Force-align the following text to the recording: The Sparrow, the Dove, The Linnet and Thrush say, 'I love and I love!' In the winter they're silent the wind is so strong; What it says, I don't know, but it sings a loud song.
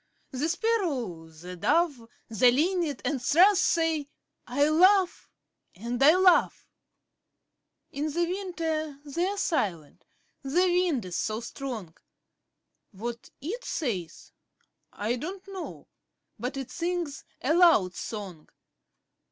The 0.31 0.49
Sparrow, 0.49 1.27
the 1.29 1.55
Dove, 1.55 2.07
The 2.27 2.49
Linnet 2.49 3.03
and 3.05 3.21
Thrush 3.21 3.59
say, 3.59 4.09
'I 4.47 4.69
love 4.69 5.29
and 5.75 6.01
I 6.01 6.15
love!' 6.15 6.65
In 7.91 8.11
the 8.11 8.25
winter 8.25 8.99
they're 9.05 9.37
silent 9.37 10.03
the 10.41 10.65
wind 10.65 11.05
is 11.05 11.17
so 11.19 11.39
strong; 11.39 11.93
What 12.89 13.29
it 13.41 13.63
says, 13.63 14.31
I 14.91 15.17
don't 15.17 15.47
know, 15.47 15.87
but 16.39 16.57
it 16.57 16.71
sings 16.71 17.23
a 17.39 17.53
loud 17.53 17.93
song. 17.93 18.49